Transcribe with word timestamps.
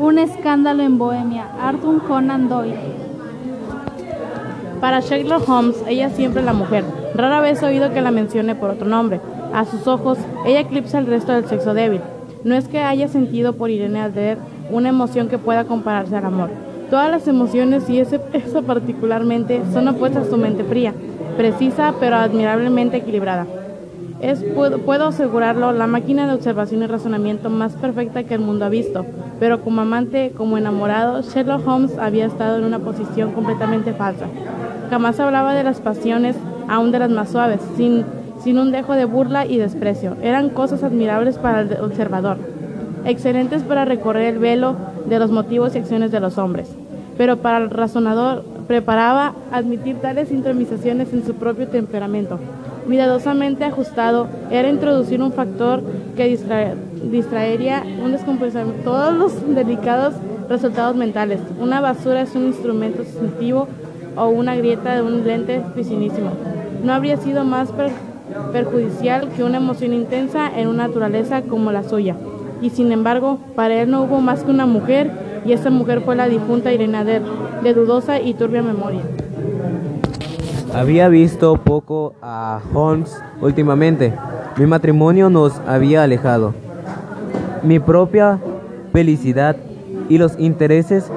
Un 0.00 0.18
escándalo 0.18 0.82
en 0.82 0.98
Bohemia. 0.98 1.48
Arthur 1.60 2.02
Conan 2.02 2.48
Doyle. 2.48 2.76
Para 4.80 5.00
Sherlock 5.00 5.48
Holmes, 5.48 5.82
ella 5.88 6.10
siempre 6.10 6.42
la 6.42 6.52
mujer. 6.52 6.84
Rara 7.14 7.40
vez 7.40 7.62
he 7.62 7.66
oído 7.66 7.92
que 7.92 8.02
la 8.02 8.10
mencione 8.10 8.54
por 8.54 8.70
otro 8.70 8.86
nombre. 8.86 9.20
A 9.54 9.64
sus 9.64 9.86
ojos, 9.86 10.18
ella 10.44 10.60
eclipsa 10.60 10.98
el 10.98 11.06
resto 11.06 11.32
del 11.32 11.46
sexo 11.46 11.72
débil. 11.72 12.02
No 12.44 12.54
es 12.54 12.68
que 12.68 12.80
haya 12.80 13.08
sentido 13.08 13.54
por 13.54 13.70
Irene 13.70 14.00
Adler 14.00 14.38
una 14.70 14.90
emoción 14.90 15.28
que 15.28 15.38
pueda 15.38 15.64
compararse 15.64 16.14
al 16.14 16.26
amor. 16.26 16.50
Todas 16.90 17.10
las 17.10 17.26
emociones, 17.26 17.88
y 17.88 17.98
ese, 17.98 18.20
esa 18.34 18.60
particularmente, 18.60 19.62
son 19.72 19.88
opuestas 19.88 20.26
a 20.26 20.30
su 20.30 20.36
mente 20.36 20.62
fría, 20.62 20.92
precisa 21.38 21.94
pero 21.98 22.16
admirablemente 22.16 22.98
equilibrada. 22.98 23.46
Puedo, 24.84 25.08
asegurarlo, 25.08 25.72
la 25.72 25.86
máquina 25.86 26.26
de 26.26 26.32
observación 26.32 26.82
y 26.82 26.86
razonamiento 26.86 27.50
más 27.50 27.74
perfecta 27.74 28.24
que 28.24 28.34
el 28.34 28.40
mundo 28.40 28.64
ha 28.64 28.70
visto, 28.70 29.04
pero 29.38 29.60
como 29.60 29.82
amante, 29.82 30.32
como 30.34 30.56
enamorado, 30.56 31.20
Sherlock 31.20 31.68
Holmes 31.68 31.98
había 31.98 32.24
estado 32.24 32.56
en 32.56 32.64
una 32.64 32.78
posición 32.78 33.32
completamente 33.32 33.92
falsa. 33.92 34.24
Jamás 34.88 35.20
hablaba 35.20 35.54
de 35.54 35.64
las 35.64 35.82
pasiones, 35.82 36.34
aún 36.66 36.92
de 36.92 36.98
las 36.98 37.10
más 37.10 37.28
suaves, 37.28 37.60
sin, 37.76 38.06
sin 38.42 38.58
un 38.58 38.72
dejo 38.72 38.94
de 38.94 39.04
burla 39.04 39.44
y 39.44 39.58
desprecio. 39.58 40.16
Eran 40.22 40.48
cosas 40.48 40.82
admirables 40.82 41.36
para 41.36 41.60
el 41.60 41.80
observador, 41.82 42.38
excelentes 43.04 43.62
para 43.64 43.84
recorrer 43.84 44.34
el 44.34 44.38
velo 44.38 44.76
de 45.06 45.18
los 45.18 45.30
motivos 45.30 45.74
y 45.74 45.78
acciones 45.78 46.10
de 46.10 46.20
los 46.20 46.38
hombres, 46.38 46.74
pero 47.18 47.36
para 47.36 47.58
el 47.58 47.68
razonador 47.68 48.44
preparaba 48.66 49.34
admitir 49.52 49.96
tales 49.96 50.32
intromisaciones 50.32 51.12
en 51.12 51.24
su 51.24 51.34
propio 51.34 51.68
temperamento 51.68 52.38
cuidadosamente 52.86 53.64
ajustado 53.64 54.28
era 54.50 54.68
introducir 54.68 55.20
un 55.20 55.32
factor 55.32 55.82
que 56.16 56.24
distra 56.24 56.74
distraería 57.02 57.84
un 58.02 58.12
descompensamiento, 58.12 58.82
todos 58.82 59.14
los 59.14 59.54
delicados 59.54 60.14
resultados 60.48 60.96
mentales. 60.96 61.40
Una 61.60 61.80
basura 61.80 62.22
es 62.22 62.34
un 62.34 62.46
instrumento 62.46 63.04
sustantivo 63.04 63.68
o 64.16 64.28
una 64.28 64.56
grieta 64.56 64.94
de 64.94 65.02
un 65.02 65.26
lente 65.26 65.62
finísimo. 65.74 66.30
No 66.82 66.92
habría 66.92 67.16
sido 67.16 67.44
más 67.44 67.70
per 67.72 67.90
perjudicial 68.52 69.28
que 69.30 69.44
una 69.44 69.58
emoción 69.58 69.92
intensa 69.92 70.50
en 70.54 70.68
una 70.68 70.88
naturaleza 70.88 71.42
como 71.42 71.72
la 71.72 71.84
suya. 71.84 72.16
Y 72.60 72.70
sin 72.70 72.90
embargo, 72.90 73.38
para 73.54 73.82
él 73.82 73.90
no 73.90 74.02
hubo 74.02 74.20
más 74.20 74.42
que 74.42 74.50
una 74.50 74.66
mujer, 74.66 75.10
y 75.44 75.52
esa 75.52 75.70
mujer 75.70 76.00
fue 76.00 76.16
la 76.16 76.28
difunta 76.28 76.72
Irene 76.72 77.04
de 77.04 77.74
dudosa 77.74 78.20
y 78.20 78.34
turbia 78.34 78.62
memoria. 78.62 79.02
Había 80.74 81.08
visto 81.08 81.56
poco 81.56 82.14
a 82.22 82.60
Holmes 82.72 83.16
últimamente. 83.40 84.12
Mi 84.56 84.66
matrimonio 84.66 85.30
nos 85.30 85.60
había 85.66 86.02
alejado. 86.02 86.54
Mi 87.62 87.78
propia 87.78 88.38
felicidad 88.92 89.56
y 90.08 90.18
los 90.18 90.38
intereses 90.38 91.10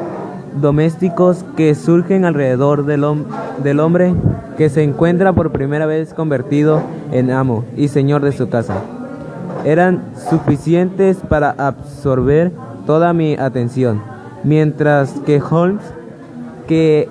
domésticos 0.59 1.45
que 1.55 1.75
surgen 1.75 2.25
alrededor 2.25 2.85
del, 2.85 3.05
del, 3.63 3.79
hombre 3.79 4.13
que 4.57 4.69
se 4.69 4.83
encuentra 4.83 5.31
por 5.33 5.51
primera 5.51 5.85
vez 5.85 6.13
convertido 6.13 6.81
en 7.11 7.29
amo 7.29 7.65
y 7.77 7.87
señor 7.87 8.21
de 8.23 8.31
su 8.31 8.49
casa 8.49 8.81
eran 9.65 10.03
suficientes 10.29 11.17
para 11.17 11.51
absorber 11.51 12.51
toda 12.85 13.13
mi 13.13 13.35
atención, 13.35 14.01
mientras 14.43 15.11
que 15.25 15.41
Holmes, 15.41 15.83
que 16.67 17.09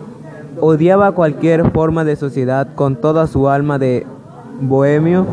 odiaba 0.60 1.12
cualquier 1.12 1.70
forma 1.70 2.04
de 2.04 2.16
sociedad 2.16 2.68
con 2.74 2.96
toda 2.96 3.26
su 3.26 3.48
alma 3.48 3.78
de 3.78 4.06
bohemio, 4.60 5.26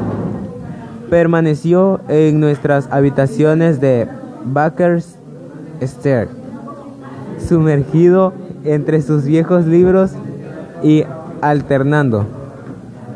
permaneció 1.09 1.99
en 2.07 2.39
nuestras 2.39 2.87
habitaciones 2.91 3.79
de 3.79 4.07
Baker's 4.45 5.17
Stair, 5.81 6.27
sumergido 7.39 8.33
entre 8.63 9.01
sus 9.01 9.25
viejos 9.25 9.65
libros 9.65 10.11
y 10.83 11.03
alternando 11.41 12.25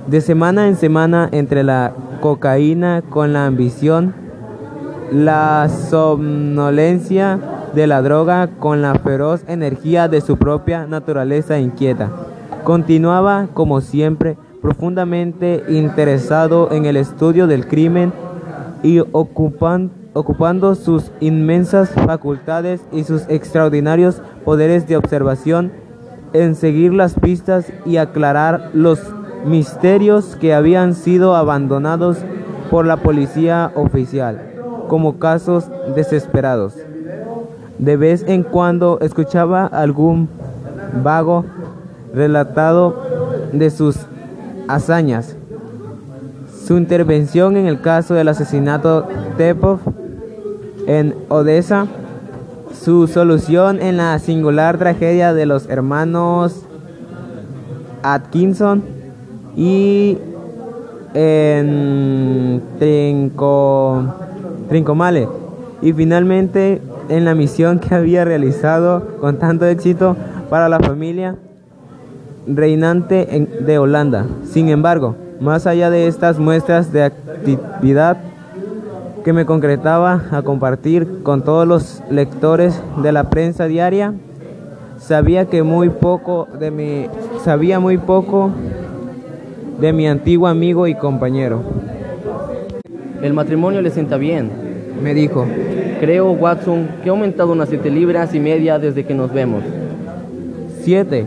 de 0.10 0.22
semana 0.22 0.68
en 0.68 0.76
semana 0.76 1.30
entre 1.32 1.64
la 1.64 1.94
cocaína 2.20 3.04
con 3.10 3.32
la 3.32 3.46
ambición, 3.46 4.14
la 5.12 5.70
somnolencia 5.70 7.40
de 7.74 7.88
la 7.88 8.02
droga 8.02 8.50
con 8.60 8.82
la 8.82 8.96
feroz 8.96 9.44
energía 9.48 10.08
de 10.08 10.22
su 10.22 10.38
propia 10.38 10.88
naturaleza 10.88 11.60
inquieta. 11.60 12.10
Continuaba, 12.64 13.48
como 13.54 13.82
siempre, 13.82 14.38
profundamente 14.62 15.64
interesado 15.70 16.72
en 16.72 16.86
el 16.86 16.98
estudio 16.98 17.48
del 17.48 17.68
crimen 17.68 18.12
y 18.84 19.00
ocupan, 19.12 19.92
ocupando 20.14 20.76
sus 20.76 21.12
inmensas 21.20 21.90
facultades 21.90 22.82
y 22.92 23.04
sus 23.04 23.24
extraordinarios 23.30 24.22
poderes 24.46 24.88
de 24.88 24.98
observación 24.98 25.72
en 26.34 26.56
seguir 26.56 26.94
las 26.94 27.14
pistas 27.14 27.72
y 27.86 27.98
aclarar 27.98 28.72
los 28.74 29.00
misterios 29.46 30.36
que 30.36 30.54
habían 30.54 30.94
sido 30.94 31.36
abandonados 31.36 32.18
por 32.70 32.86
la 32.86 32.98
policía 32.98 33.72
oficial 33.76 34.50
como 34.90 35.20
casos 35.20 35.70
desesperados. 35.96 36.76
De 37.80 37.98
vez 37.98 38.24
en 38.28 38.44
cuando 38.44 39.00
escuchaba 39.02 39.66
algún 39.66 40.30
vago 41.04 41.46
relatado 42.14 43.04
de 43.54 43.70
sus 43.70 43.98
hazañas. 44.68 45.36
Su 46.66 46.78
intervención 46.78 47.58
en 47.58 47.66
el 47.66 47.82
caso 47.82 48.14
del 48.14 48.28
asesinato 48.28 49.08
Tepov 49.38 49.80
en 50.86 51.16
Odessa, 51.30 51.88
su 52.74 53.08
solución 53.08 53.82
en 53.82 53.98
la 53.98 54.20
singular 54.20 54.78
tragedia 54.78 55.34
de 55.34 55.46
los 55.46 55.68
hermanos 55.70 56.66
Atkinson 58.04 58.84
y 59.56 60.18
en 61.14 62.62
Trinco, 62.78 64.04
Trincomale 64.70 65.28
y 65.82 65.94
finalmente 65.94 66.82
en 67.10 67.26
la 67.26 67.36
misión 67.36 67.80
que 67.80 67.96
había 67.96 68.26
realizado 68.26 69.18
con 69.20 69.38
tanto 69.38 69.66
éxito 69.66 70.16
para 70.50 70.70
la 70.70 70.80
familia 70.80 71.36
reinante 72.48 73.48
de 73.66 73.78
Holanda. 73.78 74.26
Sin 74.46 74.70
embargo, 74.70 75.16
más 75.40 75.68
allá 75.68 75.90
de 75.90 76.08
estas 76.08 76.40
muestras 76.40 76.92
de 76.92 77.04
actividad 77.04 78.18
que 79.24 79.34
me 79.34 79.46
concretaba 79.46 80.24
a 80.32 80.42
compartir 80.42 81.22
con 81.24 81.44
todos 81.44 81.68
los 81.68 82.02
lectores 82.10 82.82
de 83.02 83.12
la 83.12 83.30
prensa 83.30 83.66
diaria, 83.66 84.14
sabía 84.98 85.46
que 85.46 85.64
muy 85.64 85.90
poco 85.90 86.48
de 86.60 86.72
mi 86.72 87.08
sabía 87.44 87.80
muy 87.80 87.98
poco 87.98 88.52
de 89.80 89.94
mi 89.94 90.08
antiguo 90.08 90.48
amigo 90.48 90.88
y 90.88 90.96
compañero. 90.96 91.62
El 93.22 93.34
matrimonio 93.34 93.82
le 93.82 93.92
sienta 93.92 94.18
bien, 94.18 94.50
me 95.02 95.14
dijo. 95.14 95.46
Creo, 96.00 96.32
Watson, 96.32 96.88
que 97.04 97.10
ha 97.10 97.12
aumentado 97.12 97.52
unas 97.52 97.68
siete 97.68 97.90
libras 97.90 98.34
y 98.34 98.40
media 98.40 98.80
desde 98.80 99.04
que 99.04 99.14
nos 99.14 99.34
vemos. 99.34 99.64
Siete, 100.82 101.26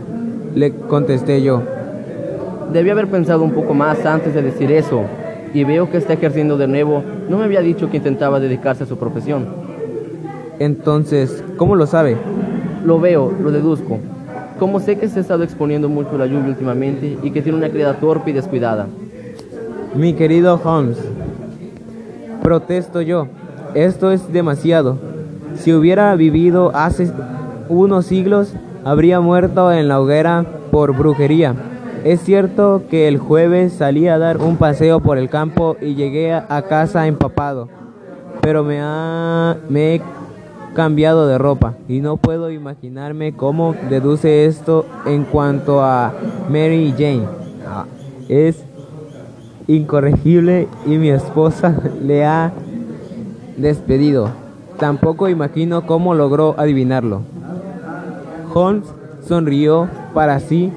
le 0.55 0.71
contesté 0.71 1.43
yo. 1.43 1.61
Debí 2.71 2.89
haber 2.89 3.07
pensado 3.07 3.43
un 3.43 3.51
poco 3.51 3.75
más 3.75 4.03
antes 4.03 4.33
de 4.33 4.41
decir 4.41 4.71
eso, 4.71 5.03
y 5.53 5.63
veo 5.63 5.91
que 5.91 5.97
está 5.97 6.13
ejerciendo 6.13 6.57
de 6.57 6.67
nuevo. 6.67 7.03
No 7.29 7.37
me 7.37 7.43
había 7.43 7.61
dicho 7.61 7.91
que 7.91 7.97
intentaba 7.97 8.39
dedicarse 8.39 8.83
a 8.83 8.87
su 8.87 8.97
profesión. 8.97 9.45
Entonces, 10.57 11.43
¿cómo 11.57 11.75
lo 11.75 11.85
sabe? 11.85 12.17
Lo 12.83 12.99
veo, 12.99 13.31
lo 13.43 13.51
deduzco. 13.51 13.99
Como 14.57 14.79
sé 14.79 14.97
que 14.97 15.07
se 15.07 15.19
ha 15.19 15.21
estado 15.21 15.43
exponiendo 15.43 15.87
mucho 15.87 16.15
a 16.15 16.17
la 16.17 16.25
lluvia 16.25 16.49
últimamente 16.49 17.17
y 17.21 17.29
que 17.29 17.43
tiene 17.43 17.59
una 17.59 17.69
criada 17.69 17.99
torpe 17.99 18.31
y 18.31 18.33
descuidada. 18.33 18.87
Mi 19.93 20.13
querido 20.13 20.59
Holmes, 20.63 20.97
protesto 22.41 23.01
yo, 23.01 23.27
esto 23.75 24.11
es 24.11 24.31
demasiado. 24.31 24.97
Si 25.55 25.73
hubiera 25.73 26.15
vivido 26.15 26.71
hace 26.75 27.11
unos 27.69 28.05
siglos, 28.05 28.53
habría 28.83 29.19
muerto 29.19 29.71
en 29.71 29.87
la 29.87 29.99
hoguera 29.99 30.45
por 30.71 30.95
brujería. 30.95 31.55
Es 32.03 32.21
cierto 32.21 32.83
que 32.89 33.07
el 33.07 33.17
jueves 33.17 33.73
salí 33.73 34.07
a 34.07 34.17
dar 34.17 34.37
un 34.37 34.57
paseo 34.57 34.99
por 34.99 35.17
el 35.17 35.29
campo 35.29 35.77
y 35.81 35.95
llegué 35.95 36.33
a 36.33 36.61
casa 36.67 37.07
empapado, 37.07 37.69
pero 38.41 38.63
me, 38.63 38.79
ha, 38.81 39.55
me 39.69 39.95
he 39.95 40.01
cambiado 40.73 41.27
de 41.27 41.37
ropa 41.37 41.75
y 41.87 42.01
no 42.01 42.17
puedo 42.17 42.51
imaginarme 42.51 43.33
cómo 43.33 43.75
deduce 43.89 44.45
esto 44.45 44.85
en 45.05 45.23
cuanto 45.23 45.83
a 45.83 46.13
Mary 46.49 46.93
Jane. 46.97 47.27
Es 48.27 48.63
incorregible 49.67 50.67
y 50.85 50.97
mi 50.97 51.09
esposa 51.09 51.73
le 52.01 52.25
ha 52.25 52.51
despedido. 53.57 54.29
Tampoco 54.79 55.29
imagino 55.29 55.85
cómo 55.85 56.13
logró 56.13 56.55
adivinarlo. 56.57 57.21
Holmes 58.53 58.87
sonrió 59.27 59.87
para 60.13 60.39
sí 60.39 60.71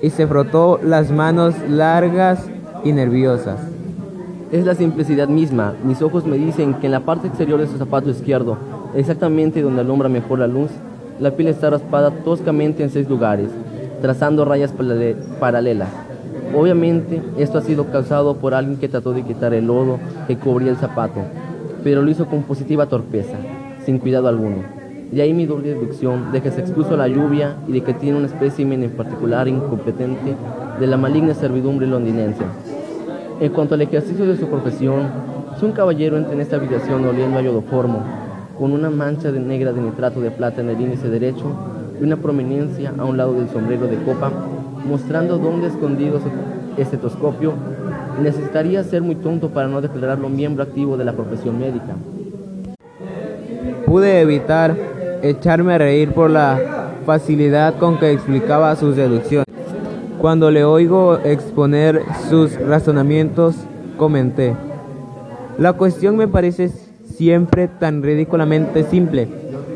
y 0.00 0.10
se 0.10 0.26
frotó 0.26 0.80
las 0.82 1.10
manos 1.10 1.54
largas 1.68 2.46
y 2.84 2.92
nerviosas. 2.92 3.58
Es 4.50 4.66
la 4.66 4.74
simplicidad 4.74 5.28
misma. 5.28 5.74
Mis 5.84 6.02
ojos 6.02 6.26
me 6.26 6.36
dicen 6.36 6.74
que 6.74 6.86
en 6.86 6.92
la 6.92 7.00
parte 7.00 7.28
exterior 7.28 7.60
de 7.60 7.66
su 7.66 7.78
zapato 7.78 8.10
izquierdo 8.10 8.56
exactamente 8.94 9.62
donde 9.62 9.80
alumbra 9.80 10.08
mejor 10.08 10.38
la 10.38 10.46
luz, 10.46 10.70
la 11.18 11.30
piel 11.30 11.48
está 11.48 11.70
raspada 11.70 12.10
toscamente 12.10 12.82
en 12.82 12.90
seis 12.90 13.08
lugares, 13.08 13.48
trazando 14.00 14.44
rayas 14.44 14.72
paralelas. 15.38 15.88
Obviamente, 16.54 17.22
esto 17.38 17.58
ha 17.58 17.62
sido 17.62 17.86
causado 17.86 18.36
por 18.36 18.52
alguien 18.54 18.78
que 18.78 18.88
trató 18.88 19.12
de 19.12 19.22
quitar 19.22 19.54
el 19.54 19.66
lodo 19.66 19.98
que 20.26 20.36
cubría 20.36 20.70
el 20.70 20.76
zapato, 20.76 21.20
pero 21.82 22.02
lo 22.02 22.10
hizo 22.10 22.26
con 22.26 22.42
positiva 22.42 22.86
torpeza, 22.86 23.36
sin 23.84 23.98
cuidado 23.98 24.28
alguno. 24.28 24.62
Y 25.12 25.20
ahí 25.20 25.34
mi 25.34 25.44
doble 25.44 25.74
deducción 25.74 26.32
de 26.32 26.40
que 26.40 26.50
se 26.50 26.60
expuso 26.60 26.94
a 26.94 26.96
la 26.96 27.08
lluvia 27.08 27.56
y 27.68 27.72
de 27.72 27.82
que 27.82 27.92
tiene 27.92 28.18
un 28.18 28.24
espécimen 28.24 28.82
en 28.82 28.92
particular 28.92 29.46
incompetente 29.46 30.34
de 30.80 30.86
la 30.86 30.96
maligna 30.96 31.34
servidumbre 31.34 31.86
londinense. 31.86 32.44
En 33.40 33.52
cuanto 33.52 33.74
al 33.74 33.82
ejercicio 33.82 34.24
de 34.24 34.36
su 34.36 34.46
profesión, 34.46 35.02
si 35.58 35.66
un 35.66 35.72
caballero 35.72 36.16
entra 36.16 36.32
en 36.32 36.40
esta 36.40 36.56
habitación 36.56 37.04
oliendo 37.04 37.38
a 37.38 37.42
yodoformo, 37.42 38.02
con 38.58 38.72
una 38.72 38.90
mancha 38.90 39.32
de 39.32 39.40
negra 39.40 39.72
de 39.72 39.80
nitrato 39.80 40.20
de 40.20 40.30
plata 40.30 40.60
en 40.60 40.70
el 40.70 40.80
índice 40.80 41.08
derecho 41.10 41.44
y 42.00 42.04
una 42.04 42.16
prominencia 42.16 42.94
a 42.96 43.04
un 43.04 43.16
lado 43.16 43.34
del 43.34 43.48
sombrero 43.48 43.86
de 43.86 43.96
copa, 43.96 44.30
mostrando 44.88 45.38
dónde 45.38 45.66
escondido 45.66 46.20
su 46.20 46.28
estetoscopio, 46.80 47.52
necesitaría 48.20 48.82
ser 48.84 49.02
muy 49.02 49.14
tonto 49.16 49.50
para 49.50 49.68
no 49.68 49.80
declararlo 49.80 50.28
miembro 50.28 50.62
activo 50.62 50.96
de 50.96 51.04
la 51.04 51.12
profesión 51.12 51.58
médica. 51.58 51.94
Pude 53.86 54.20
evitar 54.20 54.76
echarme 55.22 55.74
a 55.74 55.78
reír 55.78 56.12
por 56.12 56.30
la 56.30 56.58
facilidad 57.04 57.78
con 57.78 57.98
que 57.98 58.12
explicaba 58.12 58.74
sus 58.76 58.96
deducciones. 58.96 59.46
Cuando 60.20 60.50
le 60.50 60.64
oigo 60.64 61.18
exponer 61.18 62.02
sus 62.28 62.58
razonamientos, 62.60 63.56
comenté, 63.96 64.54
la 65.58 65.72
cuestión 65.74 66.16
me 66.16 66.28
parece 66.28 66.70
siempre 67.04 67.68
tan 67.68 68.02
ridículamente 68.02 68.84
simple 68.84 69.28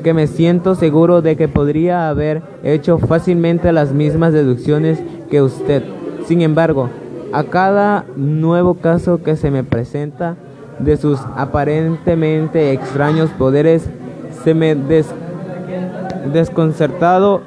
que 0.03 0.15
me 0.15 0.29
siento 0.29 0.77
seguro 0.77 1.21
de 1.21 1.37
que 1.37 1.49
podría 1.49 2.09
haber 2.09 2.43
hecho 2.62 2.99
fácilmente 2.99 3.73
las 3.73 3.93
mismas 3.93 4.33
deducciones 4.33 5.00
que 5.29 5.43
usted. 5.43 5.83
Sin 6.27 6.43
embargo, 6.43 6.91
a 7.32 7.44
cada 7.44 8.05
nuevo 8.17 8.75
caso 8.75 9.23
que 9.23 9.37
se 9.37 9.50
me 9.50 9.64
presenta 9.64 10.37
de 10.78 10.96
sus 10.96 11.20
aparentemente 11.37 12.73
extraños 12.73 13.31
poderes, 13.31 13.88
se 14.44 14.55
me 14.55 14.75
desconcertado, 16.32 17.43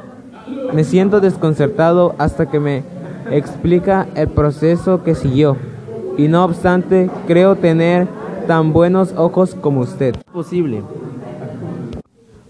me 0.74 0.84
siento 0.84 1.20
desconcertado 1.20 2.16
hasta 2.18 2.50
que 2.50 2.60
me 2.60 2.84
explica 3.32 4.08
el 4.16 4.30
proceso 4.30 5.04
que 5.04 5.16
siguió. 5.16 5.58
Y 6.18 6.28
no 6.28 6.44
obstante, 6.44 7.10
creo 7.28 7.56
tener 7.56 8.08
tan 8.48 8.74
buenos 8.74 9.14
ojos 9.16 9.56
como 9.56 9.82
usted. 9.82 10.16
Posible. 10.34 10.82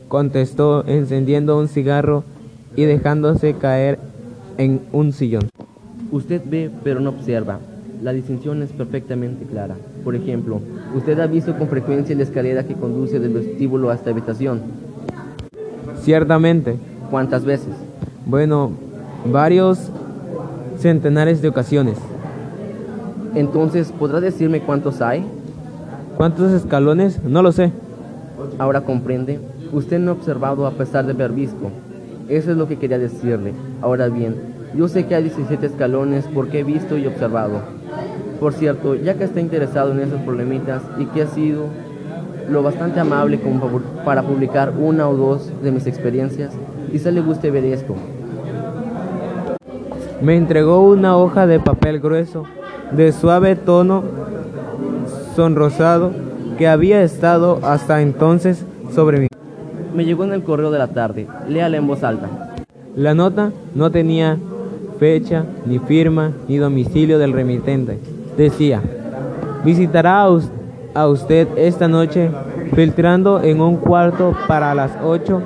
Contestó 0.08 0.84
encendiendo 0.88 1.60
un 1.60 1.68
cigarro 1.68 2.24
y 2.76 2.86
dejándose 2.86 3.54
caer 3.56 4.00
en 4.58 4.81
un 4.92 5.12
sillón. 5.12 5.50
Usted 6.12 6.42
ve 6.46 6.72
pero 6.84 7.00
no 7.00 7.12
observa. 7.12 7.60
La 8.02 8.14
distinción 8.14 8.64
es 8.64 8.72
perfectamente 8.72 9.46
clara. 9.46 9.76
Por 10.04 10.16
ejemplo, 10.16 10.62
usted 10.96 11.20
ha 11.20 11.28
visto 11.28 11.58
con 11.58 11.68
frecuencia 11.68 12.16
la 12.16 12.24
escalera 12.24 12.64
que 12.64 12.74
conduce 12.74 13.20
del 13.20 13.34
vestíbulo 13.34 13.90
a 13.90 13.96
esta 13.96 14.10
habitación. 14.12 14.62
Ciertamente. 16.02 16.78
¿Cuántas 17.10 17.44
veces? 17.44 17.74
Bueno, 18.26 18.72
varios 19.32 19.90
centenares 20.78 21.42
de 21.42 21.50
ocasiones. 21.50 21.98
Entonces, 23.36 23.92
¿podrá 23.92 24.20
decirme 24.22 24.62
cuántos 24.62 25.02
hay? 25.02 25.24
¿Cuántos 26.18 26.52
escalones? 26.54 27.24
No 27.24 27.42
lo 27.42 27.52
sé. 27.52 27.72
Ahora 28.58 28.82
comprende. 28.82 29.40
Usted 29.72 30.00
no 30.00 30.12
ha 30.12 30.14
observado 30.14 30.66
a 30.66 30.72
pesar 30.72 31.06
de 31.06 31.12
haber 31.12 31.32
visto. 31.32 31.70
Eso 32.28 32.52
es 32.52 32.58
lo 32.58 32.68
que 32.68 32.78
quería 32.78 32.98
decirle. 32.98 33.54
Ahora 33.82 34.08
bien, 34.08 34.36
yo 34.75 34.88
sé 34.88 35.06
que 35.06 35.16
hay 35.16 35.24
17 35.24 35.66
escalones 35.66 36.25
porque 36.33 36.60
he 36.60 36.63
visto 36.63 36.98
y 36.98 37.07
observado. 37.07 37.62
Por 38.39 38.54
cierto, 38.54 38.95
ya 38.95 39.16
que 39.16 39.24
está 39.24 39.42
interesado 39.42 39.92
en 39.92 40.00
esos 40.00 40.21
problemitas 40.21 40.83
y 40.98 41.06
que 41.06 41.24
ha 41.24 41.27
sido 41.27 41.66
lo 42.50 42.63
bastante 42.63 43.00
amable 43.00 43.39
como 43.39 43.81
para 44.06 44.24
publicar 44.24 44.74
una 44.77 45.07
o 45.07 45.16
dos 45.16 45.51
de 45.62 45.71
mis 45.71 45.88
experiencias, 45.88 46.54
quizá 46.92 47.12
le 47.12 47.21
guste 47.21 47.51
ver 47.51 47.66
esto. 47.66 47.95
Me 50.21 50.36
entregó 50.36 50.81
una 50.81 51.18
hoja 51.18 51.48
de 51.48 51.60
papel 51.60 52.00
grueso, 52.00 52.45
de 52.92 53.12
suave 53.12 53.56
tono 53.56 54.04
sonrosado 55.36 56.12
que 56.57 56.68
había 56.68 57.01
estado 57.04 57.60
hasta 57.63 58.01
entonces 58.01 58.66
sobre 58.94 59.21
mí. 59.21 59.27
Me 59.95 60.06
llegó 60.06 60.24
en 60.24 60.33
el 60.33 60.44
correo 60.44 60.71
de 60.71 60.80
la 60.80 60.88
tarde. 60.88 61.27
Léala 61.48 61.77
en 61.77 61.88
voz 61.88 62.04
alta. 62.04 62.27
La 62.95 63.13
nota 63.13 63.51
no 63.75 63.92
tenía 63.92 64.38
fecha, 65.00 65.46
ni 65.66 65.80
firma, 65.80 66.34
ni 66.48 66.57
domicilio 66.57 67.18
del 67.18 67.34
remitente. 67.34 67.98
Decía, 68.38 68.81
visitará 69.63 70.24
a, 70.24 71.07
usted 71.07 71.48
esta 71.57 71.88
noche, 71.88 72.30
filtrando 72.75 73.42
en 73.42 73.62
un 73.62 73.78
cuarto 73.78 74.36
para 74.48 74.75
las 74.75 74.92
ocho, 75.04 75.42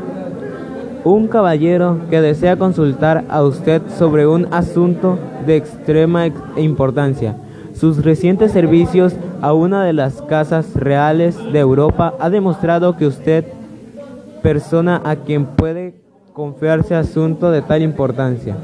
un 1.04 1.28
caballero 1.28 2.00
que 2.10 2.22
desea 2.22 2.58
consultar 2.58 3.26
a 3.30 3.44
usted 3.44 3.82
sobre 3.98 4.26
un 4.26 4.48
asunto 4.52 5.20
de 5.46 5.58
extrema 5.58 6.28
importancia. 6.56 7.36
Sus 7.74 8.04
recientes 8.04 8.52
servicios 8.52 9.14
a 9.42 9.54
una 9.54 9.84
de 9.84 9.94
las 9.94 10.22
casas 10.22 10.74
reales 10.76 11.38
de 11.52 11.60
Europa 11.60 12.14
ha 12.20 12.30
demostrado 12.30 12.96
que 12.96 13.08
usted, 13.08 13.46
persona 14.42 15.02
a 15.04 15.18
quien 15.18 15.46
puede 15.46 15.96
confiarse 16.34 16.96
asunto 16.96 17.52
de 17.52 17.62
tal 17.62 17.82
importancia, 17.82 18.56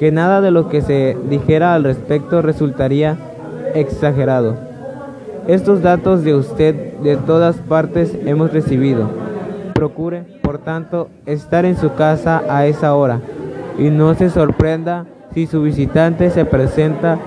que 0.00 0.10
nada 0.10 0.40
de 0.40 0.50
lo 0.50 0.70
que 0.70 0.80
se 0.80 1.14
dijera 1.28 1.74
al 1.74 1.84
respecto 1.84 2.40
resultaría 2.40 3.18
exagerado. 3.74 4.56
Estos 5.46 5.82
datos 5.82 6.24
de 6.24 6.34
usted 6.34 6.94
de 7.00 7.18
todas 7.18 7.56
partes 7.56 8.16
hemos 8.24 8.50
recibido. 8.50 9.10
Procure, 9.74 10.22
por 10.42 10.56
tanto, 10.56 11.10
estar 11.26 11.66
en 11.66 11.76
su 11.76 11.92
casa 11.96 12.42
a 12.48 12.64
esa 12.64 12.94
hora 12.94 13.20
y 13.78 13.90
no 13.90 14.14
se 14.14 14.30
sorprenda 14.30 15.04
si 15.34 15.46
su 15.46 15.62
visitante 15.62 16.30
se 16.30 16.46
presenta 16.46 17.18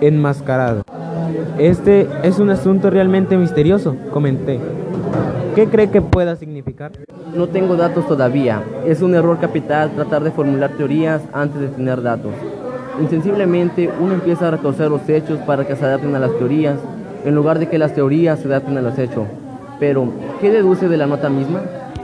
enmascarado. 0.00 0.84
Este 1.58 2.08
es 2.22 2.38
un 2.38 2.48
asunto 2.48 2.88
realmente 2.88 3.36
misterioso, 3.36 3.96
comenté. 4.14 4.58
¿Qué 5.58 5.66
cree 5.66 5.90
que 5.90 6.00
pueda 6.00 6.36
significar? 6.36 6.92
No 7.34 7.48
tengo 7.48 7.74
datos 7.74 8.06
todavía. 8.06 8.62
Es 8.86 9.02
un 9.02 9.16
error 9.16 9.40
capital 9.40 9.90
tratar 9.90 10.22
de 10.22 10.30
formular 10.30 10.70
teorías 10.76 11.20
antes 11.32 11.60
de 11.60 11.66
tener 11.66 12.00
datos. 12.00 12.30
Insensiblemente 13.00 13.90
uno 13.98 14.14
empieza 14.14 14.46
a 14.46 14.50
retorcer 14.52 14.88
los 14.88 15.08
hechos 15.08 15.40
para 15.40 15.66
que 15.66 15.74
se 15.74 15.84
adapten 15.84 16.14
a 16.14 16.20
las 16.20 16.30
teorías, 16.38 16.78
en 17.24 17.34
lugar 17.34 17.58
de 17.58 17.68
que 17.68 17.76
las 17.76 17.92
teorías 17.92 18.38
se 18.38 18.46
adapten 18.46 18.78
a 18.78 18.82
los 18.82 18.96
hechos. 19.00 19.26
Pero, 19.80 20.12
¿qué 20.40 20.52
deduce 20.52 20.88
de 20.88 20.96
la 20.96 21.08
nota 21.08 21.28
misma? 21.28 21.62